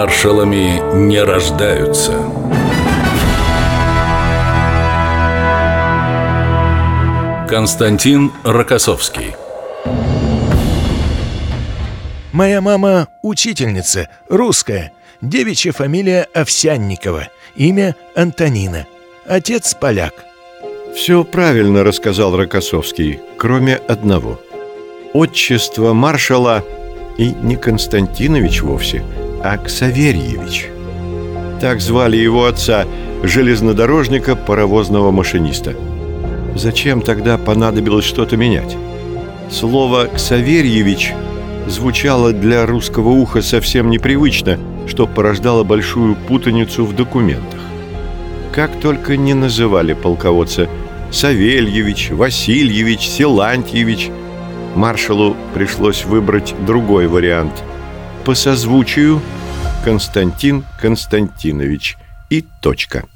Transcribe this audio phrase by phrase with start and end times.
[0.00, 2.12] Маршалами не рождаются.
[7.48, 9.34] Константин Рокоссовский
[12.30, 17.26] Моя мама– учительница, русская, девичья фамилия Овсянникова,
[17.56, 18.86] имя Антонина,
[19.26, 20.14] отец– поляк.
[20.94, 24.40] Все правильно рассказал Рокоссовский, кроме одного.
[25.12, 26.62] Отчество маршала
[27.18, 29.02] и не Константинович вовсе,
[29.42, 30.68] а Ксаверьевич.
[31.60, 32.86] Так звали его отца,
[33.22, 35.74] железнодорожника, паровозного машиниста.
[36.54, 38.76] Зачем тогда понадобилось что-то менять?
[39.50, 41.12] Слово «Ксаверьевич»
[41.66, 47.60] звучало для русского уха совсем непривычно, что порождало большую путаницу в документах.
[48.52, 50.68] Как только не называли полководца
[51.10, 54.10] Савельевич, Васильевич, Силантьевич,
[54.74, 57.52] маршалу пришлось выбрать другой вариант.
[58.28, 59.22] По созвучию
[59.86, 61.96] Константин Константинович
[62.28, 63.06] и точка.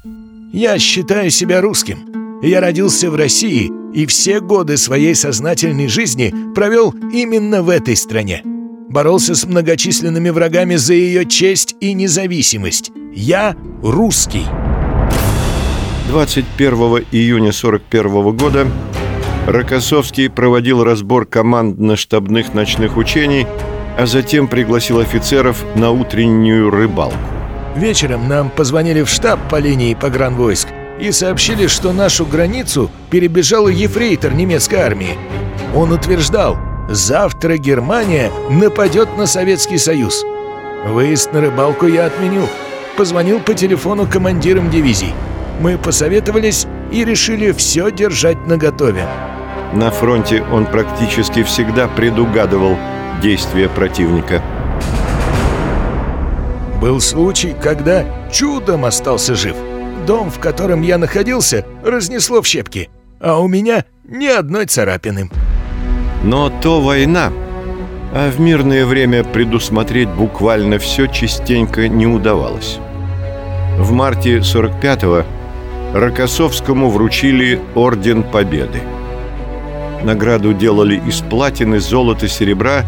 [0.51, 2.41] Я считаю себя русским.
[2.41, 8.41] Я родился в России и все годы своей сознательной жизни провел именно в этой стране.
[8.89, 12.91] Боролся с многочисленными врагами за ее честь и независимость.
[13.13, 14.47] Я русский.
[16.07, 18.67] 21 июня 41 года
[19.45, 23.45] Рокоссовский проводил разбор командно-штабных ночных учений,
[23.97, 27.17] а затем пригласил офицеров на утреннюю рыбалку.
[27.75, 30.67] Вечером нам позвонили в штаб по линии погранвойск
[30.99, 35.17] и сообщили, что нашу границу перебежал ефрейтор немецкой армии.
[35.75, 40.23] Он утверждал, завтра Германия нападет на Советский Союз.
[40.85, 42.47] Выезд на рыбалку я отменил.
[42.95, 45.13] Позвонил по телефону командирам дивизий.
[45.59, 49.07] Мы посоветовались и решили все держать наготове.
[49.73, 52.77] На фронте он практически всегда предугадывал
[53.23, 54.43] действия противника.
[56.81, 59.55] Был случай, когда чудом остался жив.
[60.05, 62.89] Дом, в котором я находился, разнесло в щепки,
[63.21, 65.29] а у меня ни одной царапины.
[66.21, 67.31] Но то война,
[68.13, 72.79] а в мирное время предусмотреть буквально все частенько не удавалось.
[73.77, 75.23] В марте 45-го
[75.97, 78.81] Рокоссовскому вручили Орден Победы.
[80.03, 82.83] Награду делали из платины, золота, серебра,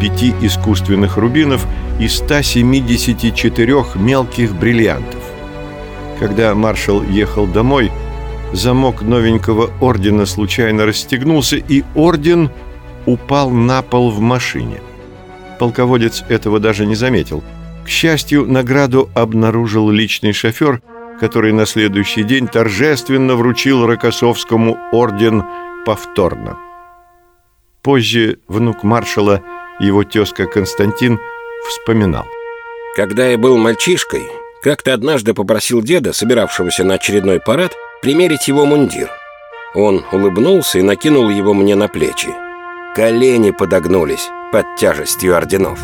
[0.00, 1.66] пяти искусственных рубинов
[2.00, 5.22] и 174 мелких бриллиантов.
[6.18, 7.90] Когда маршал ехал домой,
[8.52, 12.50] замок новенького ордена случайно расстегнулся, и орден
[13.06, 14.80] упал на пол в машине.
[15.58, 17.42] Полководец этого даже не заметил.
[17.84, 20.82] К счастью, награду обнаружил личный шофер,
[21.20, 25.42] который на следующий день торжественно вручил Рокоссовскому орден
[25.84, 26.58] повторно.
[27.82, 29.42] Позже внук маршала,
[29.78, 31.18] его тезка Константин,
[31.68, 32.26] вспоминал.
[32.96, 34.28] Когда я был мальчишкой,
[34.62, 37.72] как-то однажды попросил деда, собиравшегося на очередной парад,
[38.02, 39.10] примерить его мундир.
[39.74, 42.28] Он улыбнулся и накинул его мне на плечи.
[42.94, 45.78] Колени подогнулись под тяжестью орденов.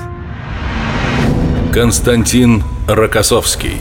[1.73, 3.81] Константин Рокоссовский